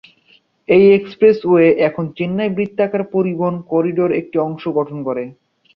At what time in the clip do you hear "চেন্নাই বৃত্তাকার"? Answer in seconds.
2.17-3.03